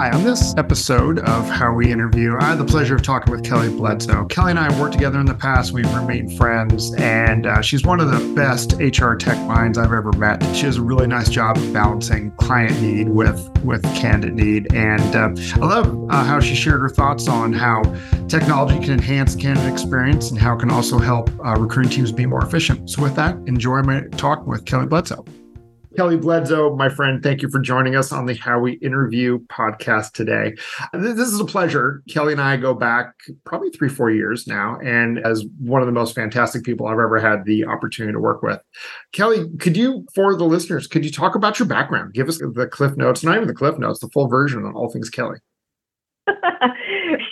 [0.00, 3.42] Hi, on this episode of How We Interview, I had the pleasure of talking with
[3.42, 4.24] Kelli Bledsoe.
[4.28, 5.72] Kelli and I worked together in the past.
[5.72, 10.10] We've remained friends, and uh, she's one of the best HR tech minds I've ever
[10.12, 10.42] met.
[10.56, 14.74] She does a really nice job of balancing client need with, with candidate need.
[14.74, 17.82] And uh, I love uh, how she shared her thoughts on how
[18.26, 22.24] technology can enhance candidate experience and how it can also help uh, recruiting teams be
[22.24, 22.88] more efficient.
[22.88, 25.26] So, with that, enjoy my talk with Kelli Bledsoe.
[26.00, 30.12] Kelli Bledsoe, my friend, thank you for joining us on the How We Interview podcast
[30.12, 30.54] today.
[30.94, 32.02] This is a pleasure.
[32.08, 33.12] Kelli and I go back
[33.44, 37.20] probably three, four years now, and as one of the most fantastic people I've ever
[37.20, 38.62] had the opportunity to work with.
[39.14, 42.14] Kelli, could you, for the listeners, could you talk about your background?
[42.14, 44.90] Give us the Cliff Notes, not even the Cliff Notes, the full version on all
[44.90, 45.36] things Kelli.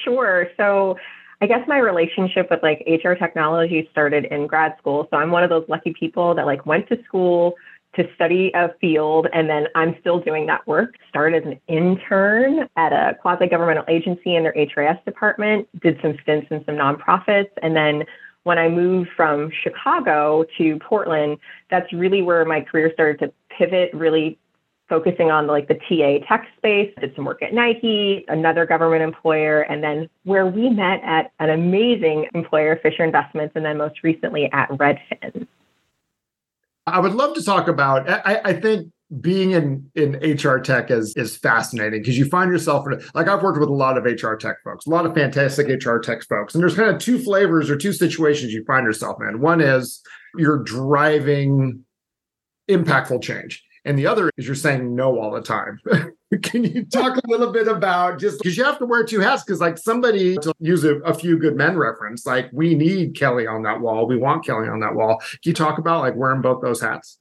[0.04, 0.48] sure.
[0.58, 0.98] So,
[1.40, 5.06] I guess my relationship with like HR technology started in grad school.
[5.08, 7.54] So I'm one of those lucky people that like went to school
[7.94, 10.94] to study a field, and then I'm still doing that work.
[11.08, 16.16] Started as an intern at a quasi governmental agency in their HRIS department, did some
[16.22, 18.04] stints in some nonprofits, and then
[18.44, 21.38] when I moved from Chicago to Portland,
[21.70, 24.38] that's really where my career started to pivot, really
[24.88, 26.92] focusing on like the TA tech space.
[26.98, 31.50] Did some work at Nike, another government employer, and then where we met at an
[31.50, 35.46] amazing employer, Fisher Investments, and then most recently at Redfin.
[36.88, 38.08] I would love to talk about.
[38.08, 42.86] I, I think being in in HR tech is is fascinating because you find yourself
[43.14, 45.98] like I've worked with a lot of HR tech folks, a lot of fantastic HR
[45.98, 49.40] tech folks, and there's kind of two flavors or two situations you find yourself in.
[49.40, 50.02] One is
[50.36, 51.84] you're driving
[52.68, 55.80] impactful change, and the other is you're saying no all the time.
[56.42, 59.42] Can you talk a little bit about just because you have to wear two hats?
[59.42, 63.50] Because, like, somebody to use a, a, few good men reference, like, we need Kelli
[63.50, 64.06] on that wall.
[64.06, 65.20] We want Kelli on that wall.
[65.20, 67.18] Can you talk about like wearing both those hats?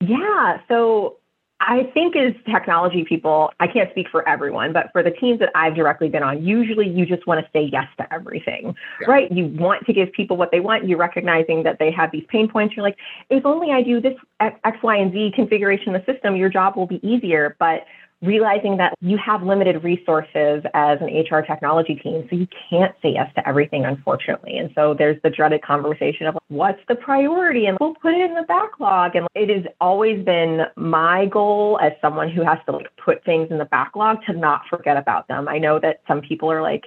[0.00, 0.58] Yeah.
[0.66, 1.19] So,
[1.60, 5.50] I think as technology people, I can't speak for everyone, but for the teams that
[5.54, 9.10] I've directly been on, usually you just want to say yes to everything, yeah.
[9.10, 9.30] right?
[9.30, 10.88] You want to give people what they want.
[10.88, 12.74] You're recognizing that they have these pain points.
[12.74, 12.96] You're like,
[13.28, 16.76] if only I do this X, Y, and Z configuration of the system, your job
[16.76, 17.56] will be easier.
[17.58, 17.84] But
[18.22, 23.12] realizing that you have limited resources as an HR technology team, so you can't say
[23.14, 24.58] yes to everything, unfortunately.
[24.58, 28.34] And so there's the dreaded conversation of what's the priority, and we'll put it in
[28.34, 29.16] the backlog.
[29.16, 33.48] And it has always been my goal as someone who has to like put things
[33.50, 35.48] in the backlog to not forget about them.
[35.48, 36.84] I know that some people are like,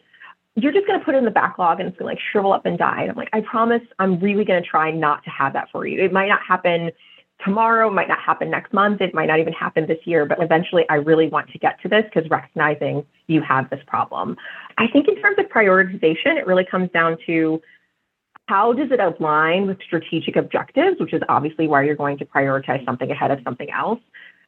[0.55, 2.53] you're just going to put it in the backlog and it's going to like shrivel
[2.53, 3.01] up and die.
[3.01, 5.87] And I'm like, I promise I'm really going to try not to have that for
[5.87, 6.03] you.
[6.03, 6.91] It might not happen
[7.43, 10.85] tomorrow, might not happen next month, it might not even happen this year, but eventually
[10.89, 14.37] I really want to get to this because recognizing you have this problem.
[14.77, 17.61] I think in terms of prioritization, it really comes down to
[18.47, 22.83] how does it align with strategic objectives, which is obviously why you're going to prioritize
[22.85, 23.99] something ahead of something else.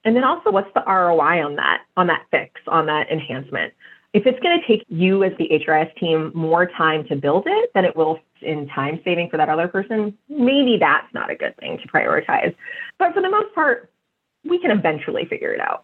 [0.04, 3.74] And then also what's the ROI on that, on that fix, on that enhancement?
[4.16, 7.72] If it's going to take you as the HRIS team more time to build it
[7.76, 11.54] than it will in time saving for that other person, maybe that's not a good
[11.58, 12.56] thing to prioritize.
[12.98, 13.92] But for the most part,
[14.46, 15.84] we can eventually figure it out.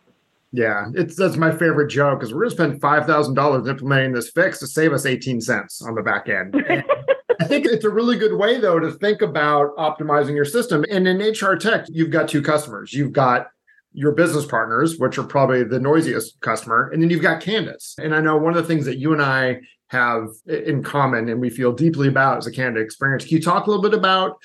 [0.54, 4.14] Yeah, it's that's my favorite joke because we're going to spend five thousand dollars implementing
[4.14, 6.56] this fix to save us eighteen cents on the back end.
[7.42, 10.86] I think it's a really good way though to think about optimizing your system.
[10.90, 12.94] And in HR tech, you've got two customers.
[12.94, 13.48] You've got
[13.94, 17.96] your business partners, which are probably the noisiest customer, and then you've got candidates.
[17.98, 21.42] And I know one of the things that you and I have in common and
[21.42, 23.26] we feel deeply about as a candidate experience.
[23.26, 24.38] Can you talk a little bit about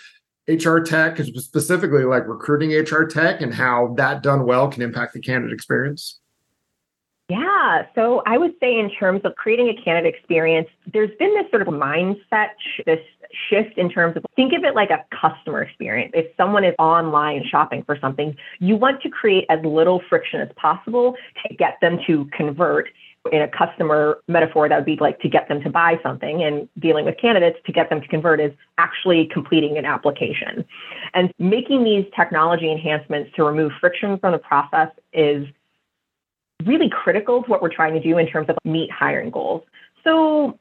[0.48, 5.20] HR tech, specifically like recruiting HR tech and how that done well can impact the
[5.20, 6.20] candidate experience?
[7.28, 7.86] Yeah.
[7.94, 11.62] So I would say, in terms of creating a candidate experience, there's been this sort
[11.62, 12.50] of mindset,
[12.84, 13.00] this
[13.48, 16.12] shift in terms of think of it like a customer experience.
[16.14, 20.48] If someone is online shopping for something, you want to create as little friction as
[20.56, 21.14] possible
[21.46, 22.88] to get them to convert.
[23.32, 26.68] In a customer metaphor, that would be like to get them to buy something, and
[26.78, 30.64] dealing with candidates to get them to convert is actually completing an application.
[31.12, 35.44] And making these technology enhancements to remove friction from the process is
[36.64, 39.64] really critical to what we're trying to do in terms of meet hiring goals.
[40.04, 40.56] So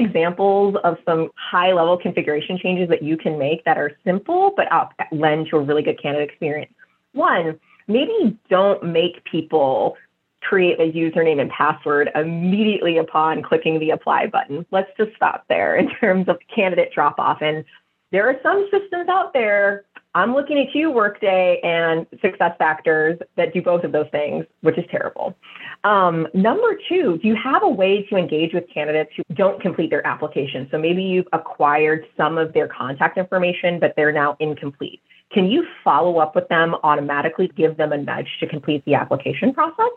[0.00, 4.66] examples of some high level configuration changes that you can make that are simple but
[5.12, 6.72] lend to a really good candidate experience.
[7.12, 9.96] One, maybe don't make people
[10.42, 14.64] create a username and password immediately upon clicking the apply button.
[14.70, 17.38] Let's just stop there in terms of candidate drop off.
[17.42, 17.64] And
[18.12, 19.84] there are some systems out there
[20.14, 24.84] I'm looking at you, Workday and SuccessFactors, that do both of those things, which is
[24.90, 25.36] terrible.
[25.84, 29.90] Um, number two, do you have a way to engage with candidates who don't complete
[29.90, 30.66] their application?
[30.72, 35.00] So maybe you've acquired some of their contact information, but they're now incomplete.
[35.32, 39.54] Can you follow up with them automatically, give them a nudge to complete the application
[39.54, 39.90] process?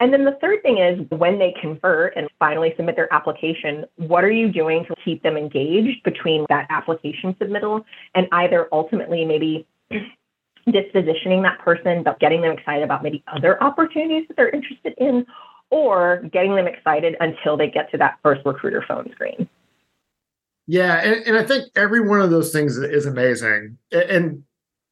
[0.00, 4.24] And then the third thing is when they convert and finally submit their application, what
[4.24, 9.66] are you doing to keep them engaged between that application submittal and either ultimately maybe
[10.68, 15.26] dispositioning that person, but getting them excited about maybe other opportunities that they're interested in,
[15.70, 19.48] or getting them excited until they get to that first recruiter phone screen.
[20.66, 23.78] Yeah, and, and I think every one of those things is amazing.
[23.92, 24.44] And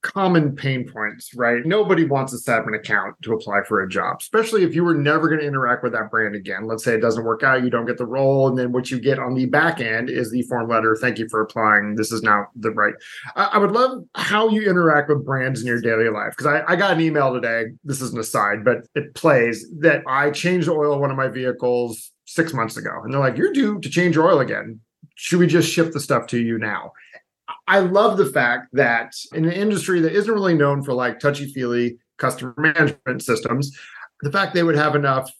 [0.08, 1.64] common pain points, right?
[1.66, 5.28] Nobody wants up an account to apply for a job, especially if you were never
[5.28, 6.66] going to interact with that brand again.
[6.66, 8.98] Let's say it doesn't work out, you don't get the role, and then what you
[9.00, 10.96] get on the back end is the form letter.
[10.98, 11.94] Thank you for applying.
[11.94, 12.94] This is now the right.
[13.36, 16.72] I, I would love how you interact with brands in your daily life because I,
[16.72, 17.66] I got an email today.
[17.84, 21.16] This is an aside, but it plays that I changed the oil of one of
[21.16, 24.80] my vehicles six months ago, and they're like, "You're due to change your oil again."
[25.20, 26.92] Should we just ship the stuff to you now?
[27.68, 31.52] I love the fact that in an industry that isn't really known for like touchy
[31.52, 33.78] feely customer management systems,
[34.22, 35.30] the fact they would have enough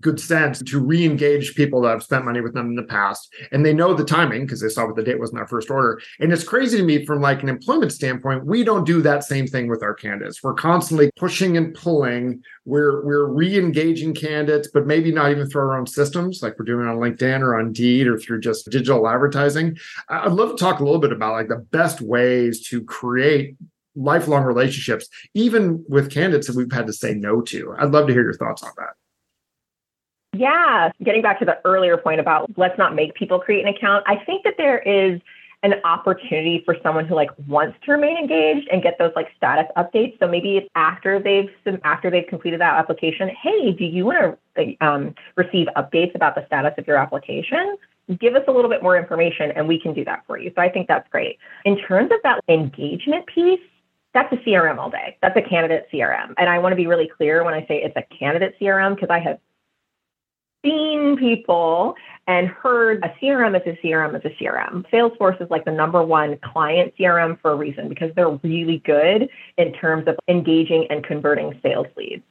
[0.00, 3.32] good sense to re-engage people that have spent money with them in the past.
[3.50, 5.70] And they know the timing because they saw what the date was in our first
[5.70, 6.00] order.
[6.20, 9.46] And it's crazy to me from like an employment standpoint we don't do that same
[9.46, 10.42] thing with our candidates.
[10.42, 12.42] We're constantly pushing and pulling.
[12.64, 16.86] We're we're re-engaging candidates but maybe not even through our own systems like we're doing
[16.86, 19.76] on linkedin or on Indeed or through just digital advertising.
[20.08, 23.56] I'd love to talk a little bit about like the best ways to create
[23.94, 27.74] lifelong relationships even with candidates that we've had to say no to.
[27.78, 28.97] I'd love to hear your thoughts on that
[30.38, 34.04] yeah, getting back to the earlier point about let's not make people create an account.
[34.06, 35.20] I think that there is
[35.64, 39.66] an opportunity for someone who like wants to remain engaged and get those like status
[39.76, 40.16] updates.
[40.20, 41.50] So maybe it's after they've
[41.82, 43.28] after they've completed that application.
[43.42, 47.76] Hey, do you want to um, receive updates about the status of your application?
[48.20, 50.52] Give us a little bit more information, and we can do that for you.
[50.54, 51.38] So I think that's great.
[51.64, 53.60] In terms of that engagement piece,
[54.14, 55.18] that's a CRM all day.
[55.20, 56.32] That's a candidate CRM.
[56.38, 59.10] And I want to be really clear when I say it's a candidate CRM because
[59.10, 59.38] I have
[60.64, 61.94] seen people
[62.26, 64.84] and heard a CRM is a CRM is a CRM.
[64.90, 69.28] Salesforce is like the number one client CRM for a reason because they're really good
[69.56, 72.22] in terms of engaging and converting sales leads.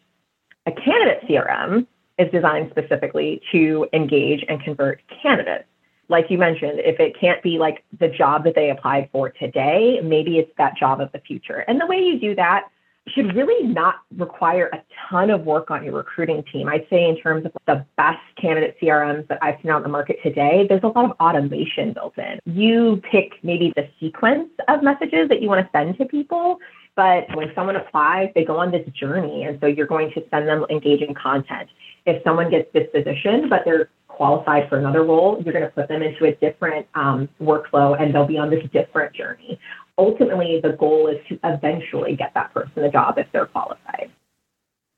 [0.65, 1.87] A candidate CRM
[2.19, 5.65] is designed specifically to engage and convert candidates.
[6.09, 9.99] Like you mentioned, if it can't be like the job that they applied for today,
[10.01, 11.65] maybe it's that job of the future.
[11.67, 12.69] And the way you do that
[13.13, 16.67] should really not require a ton of work on your recruiting team.
[16.67, 20.17] I'd say, in terms of the best candidate CRMs that I've seen out the market
[20.23, 22.39] today, there's a lot of automation built in.
[22.45, 26.59] You pick maybe the sequence of messages that you want to send to people,
[26.97, 29.43] but when someone applies, they go on this journey.
[29.43, 31.69] And so you're going to send them engaging content.
[32.05, 36.01] If someone gets dispositioned, but they're qualified for another role, you're going to put them
[36.01, 39.57] into a different um, workflow and they'll be on this different journey
[39.97, 44.11] ultimately the goal is to eventually get that person a job if they're qualified.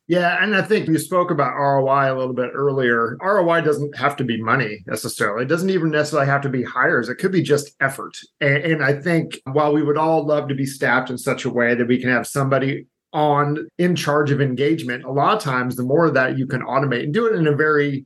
[0.10, 3.16] Yeah, and I think you spoke about ROI a little bit earlier.
[3.22, 5.44] ROI doesn't have to be money necessarily.
[5.44, 7.10] It doesn't even necessarily have to be hires.
[7.10, 8.18] It could be just effort.
[8.42, 11.52] And, and I think while we would all love to be staffed in such a
[11.52, 15.76] way that we can have somebody on in charge of engagement, a lot of times
[15.76, 18.04] the more that you can automate and do it in a very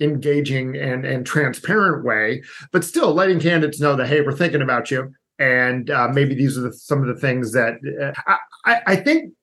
[0.00, 2.42] engaging and and transparent way,
[2.72, 6.58] but still letting candidates know that hey, we're thinking about you and uh, maybe these
[6.58, 9.34] are the, some of the things that uh, I, I, think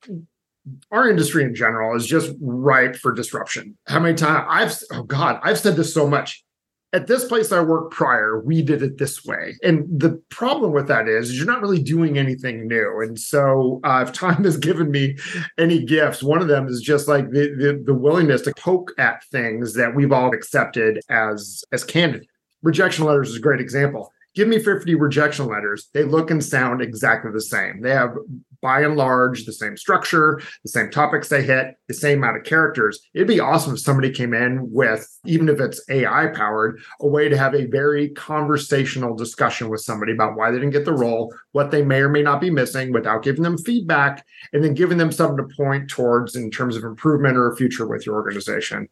[0.92, 3.78] our industry in general is just ripe for disruption.
[3.88, 6.44] How many times I've oh god, I've said this so much.
[6.94, 10.88] At this place I worked prior, we did it this way, and the problem with
[10.90, 13.02] that is, is you're not really doing anything new.
[13.02, 15.18] And so, uh, if time has given me
[15.58, 19.24] any gifts, one of them is just like the, the the willingness to poke at
[19.32, 22.30] things that we've all accepted as as candidate.
[22.62, 25.90] Rejection letters is a great example give me 50 rejection letters.
[25.94, 27.82] They look and sound exactly the same.
[27.82, 28.16] They have,
[28.64, 32.46] by and large, the same structure, the same topics they hit, the same amount of
[32.46, 33.00] characters.
[33.14, 37.30] It'd be awesome if somebody came in with, even if it's AI powered, a way
[37.30, 41.36] to have a very conversational discussion with somebody about why they didn't get the role,
[41.52, 44.98] what they may or may not be missing without giving them feedback, and then giving
[44.98, 48.88] them something to point towards in terms of improvement or a future with your organization.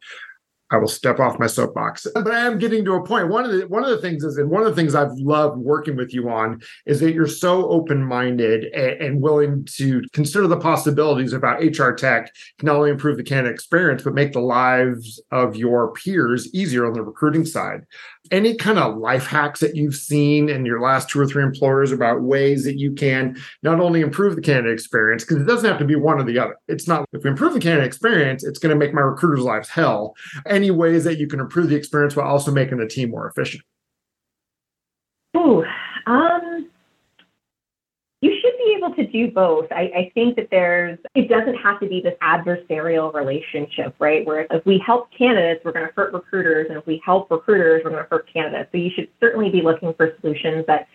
[0.72, 2.08] I will step off my soapbox.
[2.13, 3.30] But I am getting to a point.
[3.30, 5.58] One of the one of the things is, and one of the things I've loved
[5.58, 10.58] working with you on is that you're so open-minded and, and willing to consider the
[10.58, 15.22] possibilities about HR tech can not only improve the candidate experience, but make the lives
[15.32, 17.86] of your peers easier on the recruiting side
[18.30, 21.92] any kind of life hacks that you've seen in your last two or three employers
[21.92, 25.80] about ways that you can not only improve the candidate experience, because it doesn't have
[25.80, 26.56] to be one or the other.
[26.68, 29.70] It's not if we improve the candidate experience, it's going to make my recruiters' lives
[29.70, 30.16] hell.
[30.62, 33.63] Any ways that you can improve the experience while also making the team more efficient?
[35.36, 35.63] Ooh,
[36.06, 36.70] um,
[38.22, 39.72] you should be able to do both.
[39.72, 44.24] I, I, think that there's, it doesn't have to be this adversarial relationship, right?
[44.24, 46.68] Where if we help candidates, we're going to hurt recruiters.
[46.70, 48.70] And if we help recruiters, we're going to hurt candidates.
[48.72, 50.88] So you should certainly be looking for solutions that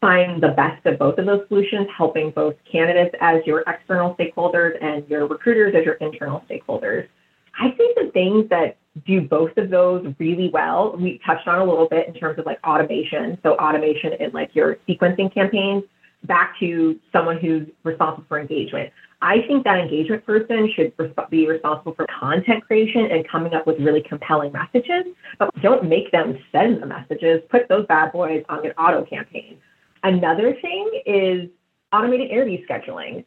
[0.00, 4.82] find the best of both of those solutions, helping both candidates as your external stakeholders
[4.82, 7.06] and your recruiters as your internal stakeholders.
[7.58, 11.64] I think the things that do both of those really well, we touched on a
[11.64, 13.38] little bit in terms of like automation.
[13.42, 15.84] So automation in like your sequencing campaigns
[16.24, 18.92] back to someone who's responsible for engagement.
[19.22, 20.92] I think that engagement person should
[21.30, 26.10] be responsible for content creation and coming up with really compelling messages, but don't make
[26.10, 27.40] them send the messages.
[27.48, 29.58] Put those bad boys on an auto campaign.
[30.02, 31.48] Another thing is
[31.92, 33.24] automated interview scheduling.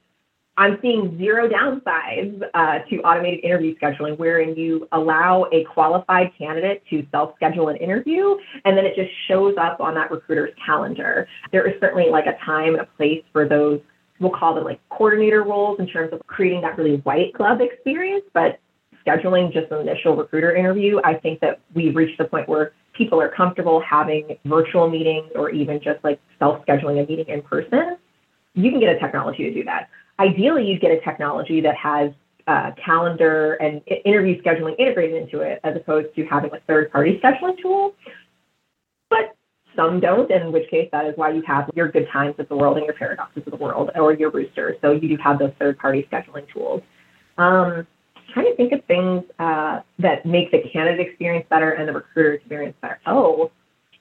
[0.57, 6.81] I'm seeing zero downsides uh, to automated interview scheduling, wherein you allow a qualified candidate
[6.89, 11.27] to self schedule an interview and then it just shows up on that recruiter's calendar.
[11.51, 13.81] There is certainly like a time and a place for those,
[14.19, 18.23] we'll call them like coordinator roles in terms of creating that really white glove experience,
[18.33, 18.59] but
[19.05, 23.19] scheduling just an initial recruiter interview, I think that we've reached the point where people
[23.21, 27.97] are comfortable having virtual meetings or even just like self scheduling a meeting in person.
[28.53, 29.89] You can get a technology to do that.
[30.19, 32.11] Ideally, you'd get a technology that has
[32.47, 37.59] uh, calendar and interview scheduling integrated into it, as opposed to having a third-party scheduling
[37.61, 37.93] tool.
[39.09, 39.35] But
[39.75, 42.55] some don't, in which case that is why you have your good times of the
[42.55, 44.77] world and your paradoxes of the world, or your roosters.
[44.81, 46.81] So you do have those third-party scheduling tools.
[47.37, 47.85] Um,
[48.33, 52.33] trying to think of things uh, that make the candidate experience better and the recruiter
[52.33, 52.99] experience better.
[53.05, 53.51] Oh,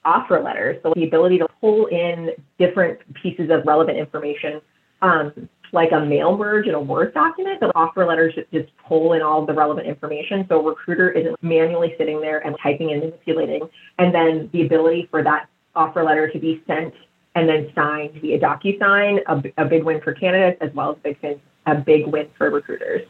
[0.05, 0.79] offer letters.
[0.83, 4.61] So the ability to pull in different pieces of relevant information
[5.03, 7.61] um, like a mail merge in a Word document.
[7.61, 10.47] The offer letters just pull in all the relevant information.
[10.49, 13.69] So a recruiter isn't manually sitting there and typing and manipulating.
[13.99, 16.95] And then the ability for that offer letter to be sent
[17.35, 21.41] and then signed via DocuSign, a, a big win for candidates as well as big,
[21.67, 23.03] a big win for recruiters.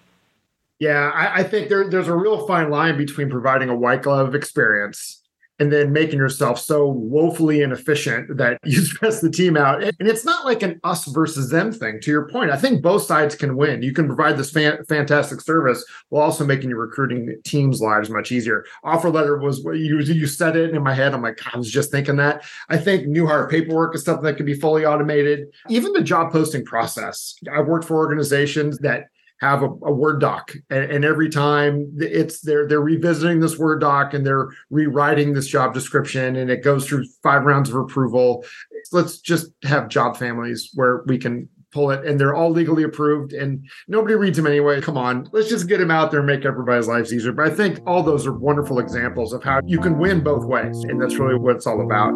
[0.78, 4.34] Yeah, I, I think there, there's a real fine line between providing a white glove
[4.34, 5.23] experience
[5.58, 9.82] and then making yourself so woefully inefficient that you stress the team out.
[9.82, 12.00] And it's not like an us versus them thing.
[12.00, 13.82] To your point, I think both sides can win.
[13.82, 18.32] You can provide this fan- fantastic service while also making your recruiting team's lives much
[18.32, 18.64] easier.
[18.82, 21.14] Offer letter was you you said it in my head.
[21.14, 22.44] I'm like, I was just thinking that.
[22.68, 25.46] I think new hire paperwork is something that can be fully automated.
[25.68, 27.34] Even the job posting process.
[27.52, 29.08] I've worked for organizations that
[29.40, 33.80] have a, a Word doc, and, and, every time it's they're they're revisiting this Word
[33.80, 38.44] doc and they're rewriting this job description, and it goes through five rounds of approval.
[38.92, 43.32] Let's just have job families where we can pull it and they're all legally approved
[43.32, 44.80] and nobody reads them anyway.
[44.80, 47.32] Come on, let's just get them out there and make everybody's lives easier.
[47.32, 50.84] But I think all those are wonderful examples of how you can win both ways.
[50.84, 52.14] And that's really what it's all about.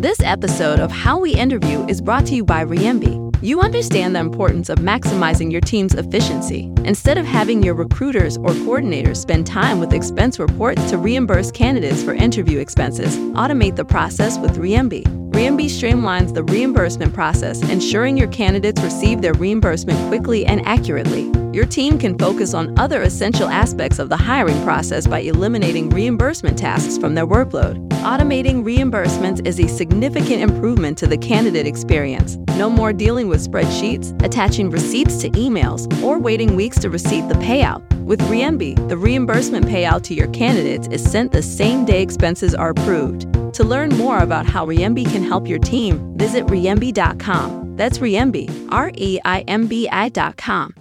[0.00, 3.31] This episode of How We Interview is brought to you by Reimbi.
[3.44, 6.72] You understand the importance of maximizing your team's efficiency.
[6.84, 12.04] Instead of having your recruiters or coordinators spend time with expense reports to reimburse candidates
[12.04, 15.02] for interview expenses, automate the process with Reimbi.
[15.32, 21.28] Reimbi streamlines the reimbursement process, ensuring your candidates receive their reimbursement quickly and accurately.
[21.52, 26.56] Your team can focus on other essential aspects of the hiring process by eliminating reimbursement
[26.56, 27.88] tasks from their workload.
[28.02, 32.36] Automating reimbursements is a significant improvement to the candidate experience.
[32.56, 37.34] No more dealing with spreadsheets, attaching receipts to emails, or waiting weeks to receive the
[37.34, 37.82] payout.
[38.04, 42.70] With Reimbi, the reimbursement payout to your candidates is sent the same day expenses are
[42.70, 43.22] approved.
[43.54, 47.76] To learn more about how Reimbi can help your team, visit reimbi.com.
[47.76, 50.74] That's Reimbi, R E I M B I.com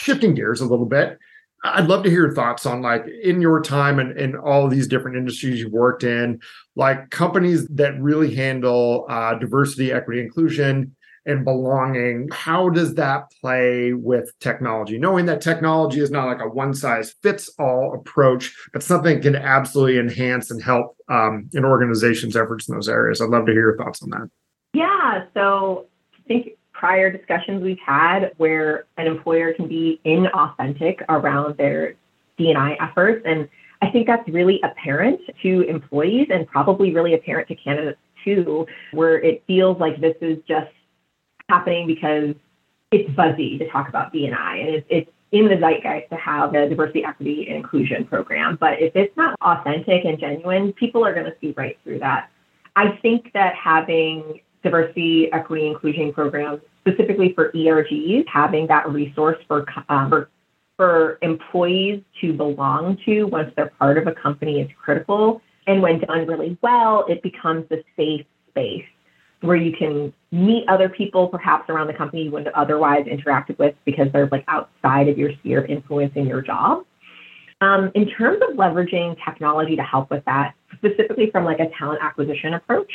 [0.00, 1.18] shifting gears a little bit,
[1.62, 4.88] I'd love to hear your thoughts on like in your time and in all these
[4.88, 6.40] different industries you've worked in,
[6.74, 10.96] like companies that really handle uh, diversity, equity, inclusion,
[11.26, 12.28] and belonging.
[12.32, 14.98] How does that play with technology?
[14.98, 19.36] Knowing that technology is not like a one size fits all approach, but something can
[19.36, 23.20] absolutely enhance and help um, an organization's efforts in those areas.
[23.20, 24.30] I'd love to hear your thoughts on that.
[24.72, 25.26] Yeah.
[25.34, 31.94] So I think prior discussions we've had where an employer can be inauthentic around their
[32.38, 33.22] D&I efforts.
[33.26, 33.48] And
[33.82, 39.20] I think that's really apparent to employees and probably really apparent to candidates too, where
[39.20, 40.70] it feels like this is just
[41.50, 42.34] happening because
[42.92, 46.68] it's buzzy to talk about D&I and it's, it's in the zeitgeist to have a
[46.68, 48.56] diversity, equity, and inclusion program.
[48.58, 52.30] But if it's not authentic and genuine, people are going to see right through that.
[52.76, 59.66] I think that having diversity, equity, inclusion programs specifically for ERGs, having that resource for,
[59.88, 60.30] um, for,
[60.76, 65.42] for employees to belong to once they're part of a company is critical.
[65.66, 68.86] And when done really well, it becomes a safe space
[69.40, 73.74] where you can meet other people perhaps around the company you wouldn't otherwise interacted with
[73.84, 76.84] because they're like outside of your sphere of your job.
[77.62, 82.00] Um, in terms of leveraging technology to help with that, specifically from like a talent
[82.02, 82.90] acquisition approach,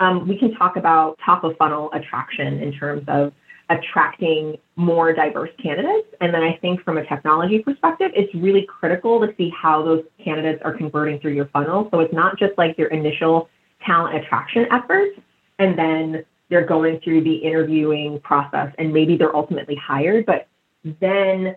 [0.00, 3.32] um, we can talk about top of funnel attraction in terms of
[3.70, 6.08] attracting more diverse candidates.
[6.20, 10.04] And then I think from a technology perspective, it's really critical to see how those
[10.24, 11.88] candidates are converting through your funnel.
[11.90, 13.48] So it's not just like your initial
[13.84, 15.20] talent attraction efforts
[15.58, 20.48] and then they're going through the interviewing process and maybe they're ultimately hired, but
[21.00, 21.54] then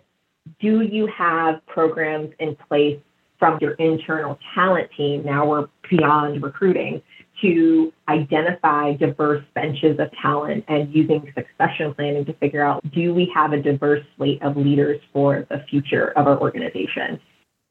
[0.59, 2.99] do you have programs in place
[3.39, 5.23] from your internal talent team?
[5.23, 7.01] Now we're beyond recruiting
[7.41, 13.31] to identify diverse benches of talent and using succession planning to figure out do we
[13.33, 17.19] have a diverse slate of leaders for the future of our organization?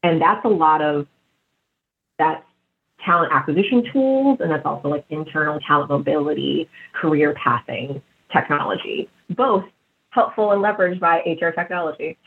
[0.03, 1.07] And that's a lot of
[2.17, 2.43] that's
[3.05, 9.63] talent acquisition tools, and that's also like internal talent mobility, career pathing technology, both
[10.11, 12.17] helpful and leveraged by HR technology.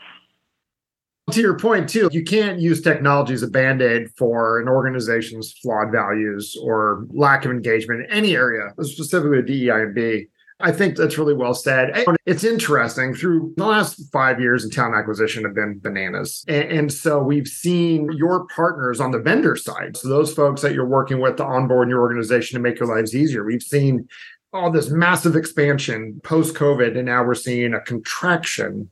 [1.31, 5.53] To your point, too, you can't use technology as a band aid for an organization's
[5.53, 10.27] flawed values or lack of engagement in any area, specifically DEI and B.
[10.59, 12.05] I think that's really well said.
[12.25, 16.45] It's interesting through the last five years in talent acquisition have been bananas.
[16.47, 19.97] And, and, so we've seen your partners on the vendor side.
[19.97, 23.13] So those folks that you're working with to onboard your organization to make your lives
[23.13, 23.43] easier.
[23.43, 24.07] We've seen
[24.53, 28.89] all this massive expansion post COVID, and now we're seeing a contraction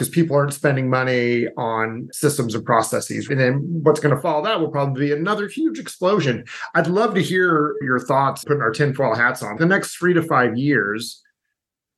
[0.00, 3.28] because people aren't spending money on systems and processes.
[3.28, 6.46] And then what's going to follow that will probably be another huge explosion.
[6.74, 10.22] I'd love to hear your thoughts, putting our tinfoil hats on the next three to
[10.22, 11.22] five years.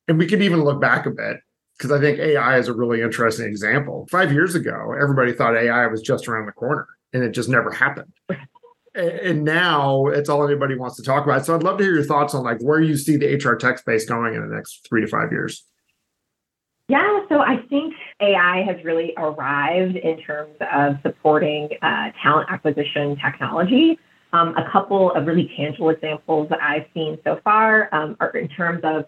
[0.09, 1.37] And we could even look back a bit
[1.79, 4.09] because I think AI is a really interesting example.
[4.11, 7.71] Five years ago, everybody thought AI was just around the corner and it just never
[7.71, 8.13] happened.
[8.97, 11.47] and now it's all anybody wants to talk about.
[11.47, 13.79] So I'd love to hear your thoughts on like where you see the HR tech
[13.79, 15.65] space going in the next three to five years.
[16.93, 23.17] Yeah, so I think AI has really arrived in terms of supporting uh, talent acquisition
[23.17, 23.99] technology.
[24.35, 28.47] Um, a couple of really tangible examples that I've seen so far um, are in
[28.47, 29.07] terms of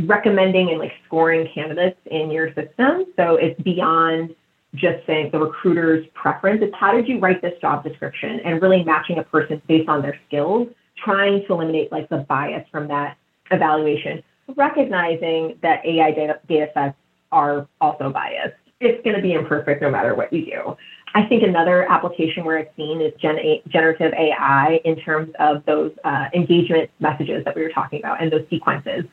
[0.00, 3.04] recommending and like scoring candidates in your system.
[3.14, 4.34] So it's beyond
[4.74, 6.60] just saying the recruiter's preference.
[6.60, 10.02] It's how did you write this job description and really matching a person based on
[10.02, 13.16] their skills, trying to eliminate like the bias from that
[13.52, 14.24] evaluation
[14.56, 16.96] recognizing that AI data, data sets
[17.32, 18.54] are also biased.
[18.80, 20.76] It's going to be imperfect no matter what you do.
[21.14, 25.92] I think another application where it's seen is gen- generative AI in terms of those
[26.04, 29.04] uh, engagement messages that we were talking about and those sequences.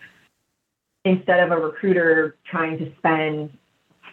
[1.06, 3.56] Instead of a recruiter trying to spend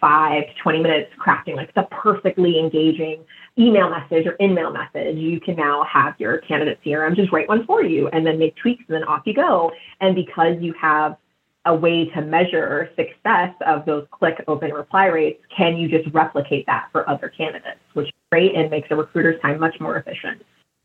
[0.00, 3.24] five to 20 minutes crafting like the perfectly engaging
[3.58, 7.66] email message or in-mail message, you can now have your candidate CRM just write one
[7.66, 9.70] for you and then make tweaks and then off you go.
[10.00, 11.16] And because you have
[11.64, 16.64] a way to measure success of those click open reply rates, can you just replicate
[16.66, 20.42] that for other candidates, which is great and makes a recruiter's time much more efficient.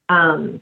[0.10, 0.62] Um,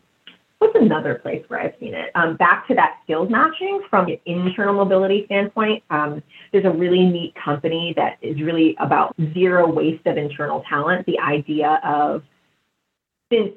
[0.61, 2.11] what's another place where I've seen it?
[2.13, 6.21] Um, back to that skills matching from an internal mobility standpoint, um,
[6.51, 11.07] there's a really neat company that is really about zero waste of internal talent.
[11.07, 12.21] The idea of
[13.33, 13.53] since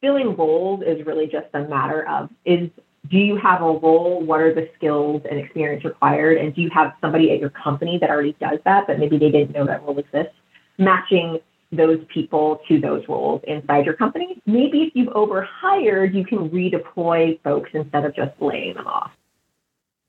[0.00, 2.68] filling roles is really just a matter of is
[3.08, 4.20] do you have a role?
[4.20, 6.36] What are the skills and experience required?
[6.36, 9.30] And do you have somebody at your company that already does that, but maybe they
[9.30, 10.34] didn't know that role exists?
[10.78, 11.38] Matching
[11.72, 14.42] those people to those roles inside your company.
[14.46, 19.12] Maybe if you've overhired, you can redeploy folks instead of just laying them off.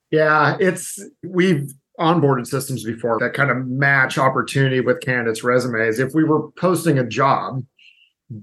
[0.09, 5.99] Yeah, it's we've onboarded systems before that kind of match opportunity with candidates' resumes.
[5.99, 7.63] If we were posting a job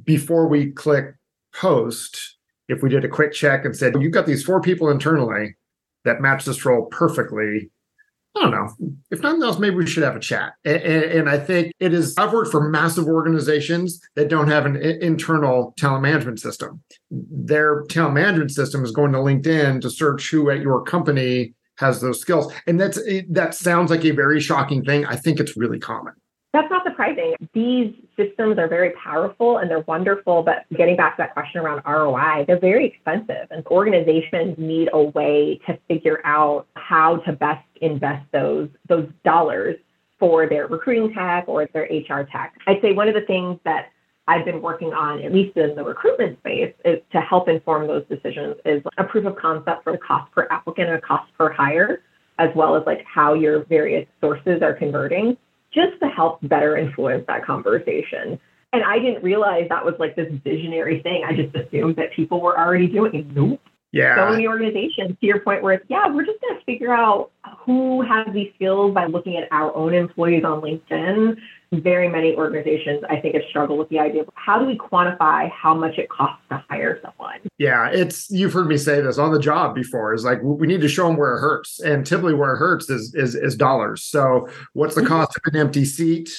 [0.05, 1.17] before we click
[1.55, 2.37] post,
[2.69, 5.57] if we did a quick check and said, You've got these four people internally
[6.05, 7.71] that match this role perfectly,
[8.38, 8.96] I don't know.
[9.11, 10.53] If nothing else, maybe we should have a chat.
[10.64, 14.77] And, and, I think it is, I've worked for massive organizations that don't have an
[14.77, 16.81] internal talent management system.
[17.11, 22.01] Their talent management system is going to LinkedIn to search who at your company has
[22.01, 22.53] those skills.
[22.66, 22.98] And that's,
[23.31, 25.05] that sounds like a very shocking thing.
[25.07, 26.14] I think it's really common.
[26.53, 27.35] That's not surprising.
[27.53, 31.83] These systems are very powerful and they're wonderful, but getting back to that question around
[31.87, 37.67] ROI, they're very expensive and organizations need a way to figure out how to best
[37.83, 39.77] invest those those dollars
[40.19, 42.55] for their recruiting tech or their HR tech.
[42.67, 43.91] I'd say one of the things that
[44.27, 48.05] I've been working on, at least in the recruitment space, is to help inform those
[48.09, 51.53] decisions is a proof of concept for the cost per applicant and a cost per
[51.53, 52.03] hire,
[52.39, 55.37] as well as like how your various sources are converting
[55.73, 58.39] just to help better influence that conversation.
[58.73, 61.25] And I didn't realize that was like this visionary thing.
[61.27, 63.27] I just assumed that people were already doing it.
[63.35, 63.61] Nope.
[63.93, 64.17] Yeah.
[64.17, 67.31] So many organizations, to your point, where it's, yeah, we're just going to figure out
[67.61, 71.39] who has these skills by looking at our own employees on LinkedIn.
[71.73, 75.51] Very many organizations, I think, have struggled with the idea of how do we quantify
[75.51, 77.41] how much it costs to hire someone?
[77.59, 80.15] Yeah, it's you've heard me say this on the job before.
[80.15, 82.89] Is like we need to show them where it hurts, and typically where it hurts
[82.89, 84.03] is is, is dollars.
[84.03, 85.09] So, what's the mm-hmm.
[85.09, 86.31] cost of an empty seat?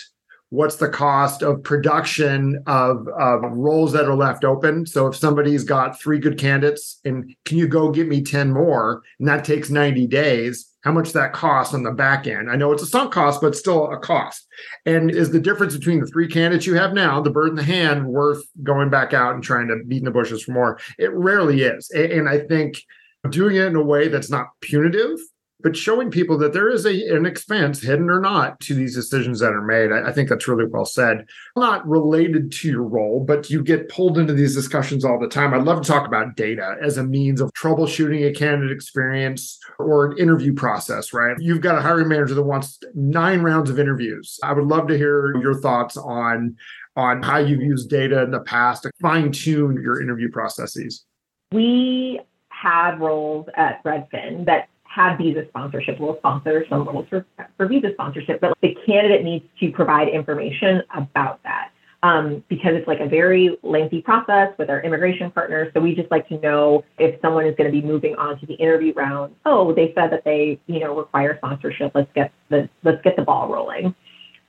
[0.50, 4.86] What's the cost of production of, of roles that are left open?
[4.86, 9.04] So if somebody's got three good candidates and can you go get me 10 more?
[9.20, 10.66] And that takes 90 days.
[10.82, 12.50] How much that costs on the back end?
[12.50, 14.48] I know it's a sunk cost but still a cost.
[14.86, 17.64] And is the difference between the three candidates you have now the bird in the
[17.64, 20.80] hand worth going back out and trying to beat in the bushes for more?
[20.98, 21.90] It rarely is.
[21.92, 22.82] And i think
[23.30, 25.20] doing it in a way that's not punitive
[25.62, 29.40] but showing people that there is a, an expense, hidden or not, to these decisions
[29.40, 29.92] that are made.
[29.92, 31.26] I, I, think that's really well said.
[31.56, 35.54] Not related to your role, but you get pulled into these discussions all the time.
[35.54, 40.12] I'd love to talk about data as a means of troubleshooting a candidate experience or
[40.12, 41.36] an interview process, right?
[41.40, 44.40] You've got a hiring manager that wants nine rounds of interviews.
[44.44, 46.56] I would love to hear your thoughts on
[46.96, 51.06] on how you've used data in the past to fine tune your interview processes.
[51.54, 52.20] We
[52.50, 54.68] have roles at Redfin that
[55.00, 56.00] have visa sponsorship.
[56.00, 57.26] We'll sponsor some roles for,
[57.58, 61.72] for visa sponsorship, but the candidate needs to provide information about that.
[62.02, 65.70] Um, because it's like a very lengthy process with our immigration partners.
[65.74, 68.46] So we just like to know if someone is going to be moving on to
[68.46, 69.36] the interview round.
[69.46, 71.92] Oh, they said that they, you know, require sponsorship.
[71.94, 73.94] Let's get the let's get the ball rolling.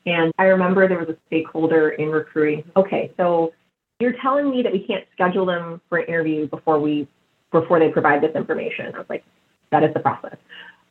[0.07, 2.63] And I remember there was a stakeholder in recruiting.
[2.77, 3.53] Okay, so
[3.99, 7.09] you're telling me that we can't schedule them for an interview before we
[7.51, 8.95] before they provide this information.
[8.95, 9.25] I was like,
[9.71, 10.37] that is the process.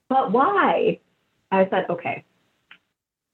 [0.07, 0.99] But why?
[1.51, 2.23] I said, okay.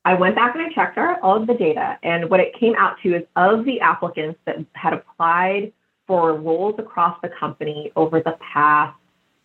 [0.03, 2.75] I went back and I checked our, all of the data, and what it came
[2.77, 5.73] out to is of the applicants that had applied
[6.05, 8.95] for roles across the company over the past,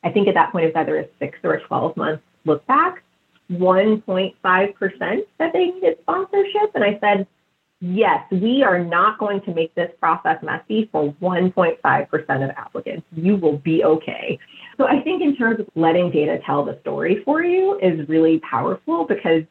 [0.04, 2.66] I think at that point it was either a six or a 12 month look
[2.66, 3.02] back,
[3.50, 6.74] 1.5% that they needed sponsorship.
[6.74, 7.26] And I said,
[7.80, 13.06] yes, we are not going to make this process messy for 1.5% of applicants.
[13.12, 14.38] You will be okay.
[14.76, 18.40] So I think in terms of letting data tell the story for you is really
[18.40, 19.42] powerful because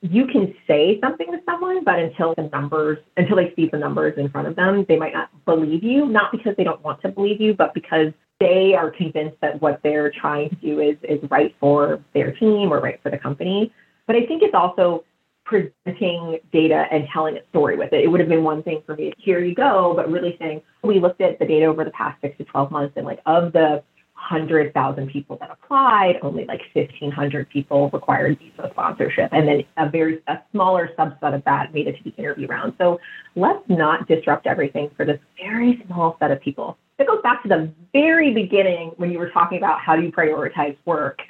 [0.00, 4.14] you can say something to someone, but until the numbers, until they see the numbers
[4.16, 7.08] in front of them, they might not believe you, not because they don't want to
[7.08, 11.18] believe you, but because they are convinced that what they're trying to do is, is
[11.30, 13.72] right for their team or right for the company.
[14.06, 15.04] But I think it's also
[15.48, 18.04] presenting data and telling a story with it.
[18.04, 21.00] It would have been one thing for me, here you go, but really saying, we
[21.00, 23.82] looked at the data over the past six to 12 months and like of the
[24.30, 29.30] 100,000 people that applied, only like 1,500 people required visa sponsorship.
[29.32, 32.74] And then a very a smaller subset of that made it to the interview round.
[32.78, 33.00] So
[33.36, 36.76] let's not disrupt everything for this very small set of people.
[36.98, 40.12] It goes back to the very beginning when you were talking about how do you
[40.12, 41.20] prioritize work.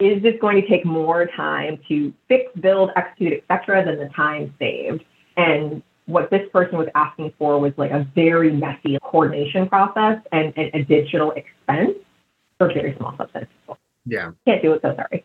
[0.00, 4.08] Is this going to take more time to fix, build, execute, et cetera, than the
[4.14, 5.04] time saved?
[5.36, 10.52] And what this person was asking for was like a very messy coordination process and,
[10.56, 11.96] and a digital expense
[12.58, 13.78] for very small subset of people.
[14.06, 14.30] Yeah.
[14.46, 15.24] Can't do it, so sorry.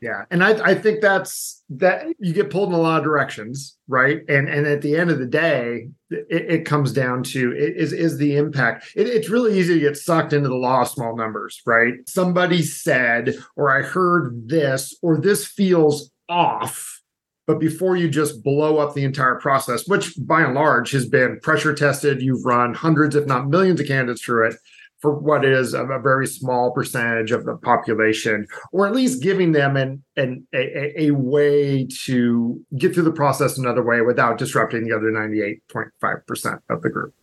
[0.00, 0.24] Yeah.
[0.30, 4.20] And I, I think that's that you get pulled in a lot of directions, right?
[4.28, 8.16] And and at the end of the day, it, it comes down to is is
[8.16, 8.92] the impact.
[8.94, 11.94] It, it's really easy to get sucked into the law of small numbers, right?
[12.06, 16.94] Somebody said, or I heard this, or this feels off.
[17.48, 21.40] But before you just blow up the entire process, which by and large has been
[21.40, 24.56] pressure tested, you've run hundreds, if not millions of candidates through it
[25.00, 29.52] for what is a, a, very small percentage of the population, or at least giving
[29.52, 34.84] them an, an a, a, way to get through the process another way without disrupting
[34.84, 37.14] the other 98.5% of the group.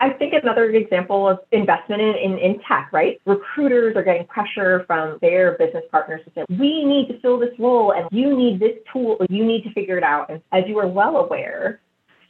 [0.00, 3.20] I think another example of investment in, in, in, tech, right?
[3.26, 7.50] Recruiters are getting pressure from their business partners to say, we need to fill this
[7.58, 10.30] role and you need this tool, you need to figure it out.
[10.30, 11.80] And as you are well aware,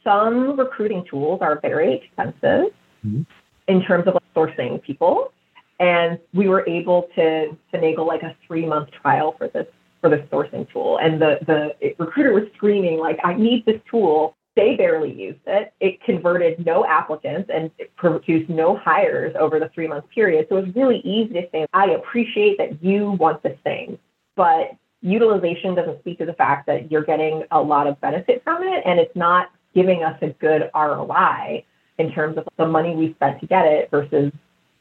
[0.03, 2.73] some recruiting tools are very expensive.
[3.05, 3.21] Mm-hmm
[3.69, 5.31] in terms of sourcing people.
[5.79, 9.67] And we were able to finagle like a three month trial for this
[10.01, 10.97] for this sourcing tool.
[10.97, 15.71] And the the recruiter was screaming like, "I need this tool." They barely used it.
[15.79, 20.47] It converted no applicants and produced no hires over the three month period.
[20.49, 23.97] So it was really easy to say, "I appreciate that you want this thing,
[24.35, 28.63] but utilization doesn't speak to the fact that you're getting a lot of benefit from
[28.63, 31.63] it, and it's not giving us a good ROI."
[31.99, 34.31] In terms of the money we spent to get it versus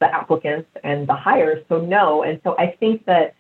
[0.01, 1.65] the applicants and the hires.
[1.69, 2.23] So no.
[2.23, 3.35] And so I think that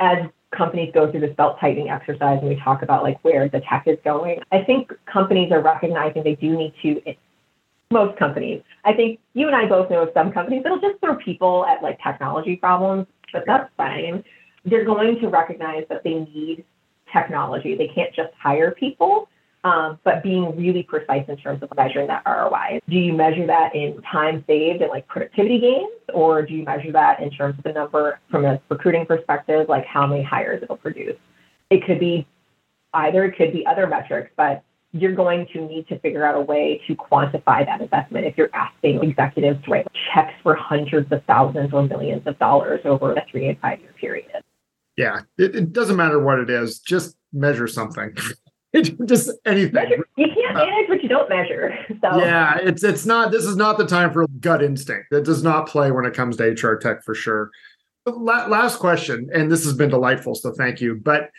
[0.00, 0.18] as
[0.56, 3.84] companies go through this belt tightening exercise and we talk about like where the tech
[3.86, 7.00] is going, I think companies are recognizing they do need to
[7.90, 8.62] most companies.
[8.84, 11.82] I think you and I both know of some companies that'll just throw people at
[11.82, 14.22] like technology problems, but that's fine.
[14.64, 16.64] They're going to recognize that they need
[17.12, 17.74] technology.
[17.74, 19.28] They can't just hire people,
[19.64, 22.80] um, but being really precise in terms of measuring that ROI.
[22.88, 26.92] Do you measure that in time saved and like productivity gains, or do you measure
[26.92, 30.76] that in terms of the number from a recruiting perspective, like how many hires it'll
[30.76, 31.16] produce?
[31.70, 32.26] It could be
[32.94, 36.40] either, it could be other metrics, but you're going to need to figure out a
[36.40, 41.22] way to quantify that investment if you're asking executives to write checks for hundreds of
[41.24, 44.42] thousands or millions of dollars over a three and five year period.
[44.96, 48.16] Yeah, it, it doesn't matter what it is, just measure something.
[49.06, 49.72] just anything.
[49.72, 51.74] Measure, you can't manage what you don't measure.
[52.00, 53.32] So yeah, it's it's not.
[53.32, 55.06] This is not the time for gut instinct.
[55.10, 57.50] That does not play when it comes to HR tech for sure.
[58.06, 60.94] Last question, and this has been delightful, so thank you.
[60.94, 61.30] But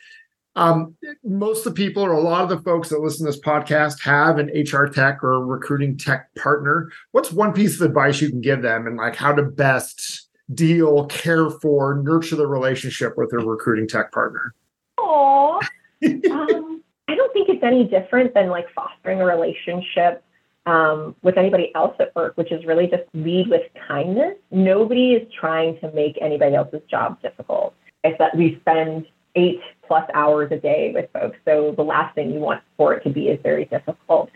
[0.56, 3.40] um, most of the people or a lot of the folks that listen to this
[3.40, 6.92] podcast have an HR tech or recruiting tech partner.
[7.12, 11.06] What's one piece of advice you can give them and like how to best deal,
[11.06, 14.54] care for, nurture the relationship with their recruiting tech partner?
[14.98, 15.62] Oh,
[16.32, 16.79] um,
[17.10, 20.24] I don't think it's any different than like fostering a relationship
[20.68, 24.36] um, with anybody else at work, which is really just lead with kindness.
[24.52, 27.74] Nobody is trying to make anybody else's job difficult.
[28.04, 31.38] It's that we spend eight plus hours a day with folks.
[31.46, 34.30] So the last thing you want for it to be is very difficult.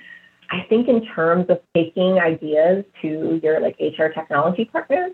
[0.49, 5.11] I think in terms of taking ideas to your like HR technology partners,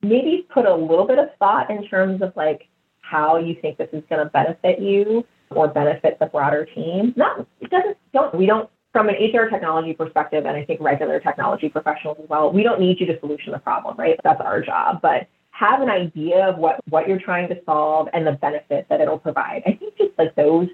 [0.00, 2.68] maybe put a little bit of thought in terms of like
[3.00, 7.12] how you think this is going to benefit you or benefit the broader team.
[7.16, 11.20] Not it doesn't don't we don't from an HR technology perspective, and I think regular
[11.20, 14.18] technology professionals as well, we don't need you to solution the problem, right?
[14.24, 15.00] That's our job.
[15.00, 19.00] But have an idea of what, what you're trying to solve and the benefit that
[19.00, 19.62] it'll provide.
[19.66, 20.68] I think just like those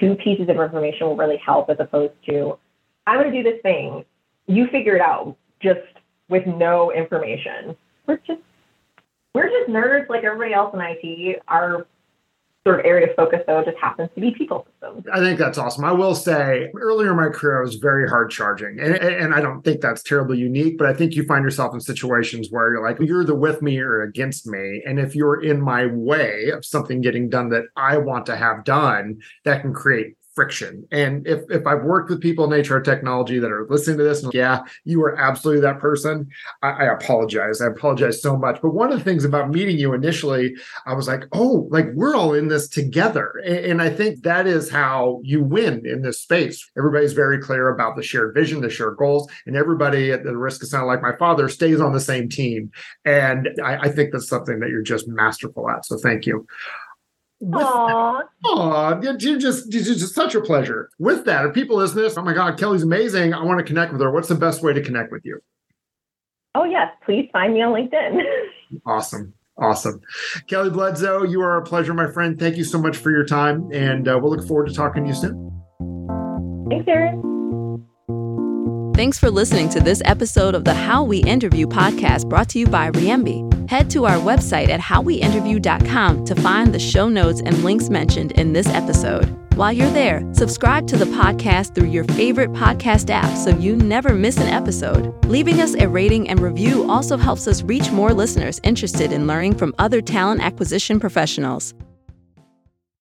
[0.00, 2.58] two pieces of information will really help as opposed to,
[3.06, 4.04] I'm going to do this thing.
[4.46, 5.80] You figure it out just
[6.28, 7.76] with no information.
[8.06, 8.40] We're just,
[9.34, 11.42] we're just nerds like everybody else in IT.
[11.48, 11.86] Our
[12.66, 15.04] sort of area of focus, though, just happens to be people systems.
[15.12, 15.84] I think that's awesome.
[15.84, 18.80] I will say earlier in my career, I was very hard charging.
[18.80, 21.80] And, and I don't think that's terribly unique, but I think you find yourself in
[21.80, 24.82] situations where you're like, you're the with me or against me.
[24.84, 28.64] And if you're in my way of something getting done that I want to have
[28.64, 30.86] done, that can create friction.
[30.92, 34.22] And if if I've worked with people in HR technology that are listening to this,
[34.22, 36.28] and yeah, you are absolutely that person.
[36.62, 37.60] I, I, apologize.
[37.60, 38.60] I apologize so much.
[38.60, 40.54] But one of the things about meeting you initially,
[40.86, 43.32] I was like, oh, like we're all in this together.
[43.44, 46.70] And, and I think that is how you win in this space.
[46.76, 50.62] Everybody's very clear about the shared vision, the shared goals, and everybody at the risk
[50.62, 52.70] of sounding like my father stays on the same team.
[53.06, 55.86] And I, I think that's something that you're just masterful at.
[55.86, 56.46] So thank you.
[57.42, 58.22] Aww.
[58.44, 60.90] Aww, you're just, you're just such a pleasure.
[60.98, 63.34] With that, if people listen to this, oh my God, Kelli's amazing.
[63.34, 64.10] I want to connect with her.
[64.10, 65.40] What's the best way to connect with you?
[66.54, 66.88] Oh, yes.
[67.04, 68.20] Please find me on LinkedIn.
[68.86, 69.34] awesome.
[69.58, 70.00] Awesome.
[70.48, 72.38] Kelli Bledsoe, you are a pleasure, my friend.
[72.38, 73.70] Thank you so much for your time.
[73.72, 75.62] And uh, we'll look forward to talking to you soon.
[76.68, 77.22] Thanks, Aaron.
[78.94, 82.66] Thanks for listening to this episode of the How We Interview podcast brought to you
[82.66, 83.55] by Reimbi.
[83.68, 88.52] Head to our website at howweinterview.com to find the show notes and links mentioned in
[88.52, 89.24] this episode.
[89.56, 94.14] While you're there, subscribe to the podcast through your favorite podcast app so you never
[94.14, 95.24] miss an episode.
[95.24, 99.56] Leaving us a rating and review also helps us reach more listeners interested in learning
[99.56, 101.72] from other talent acquisition professionals.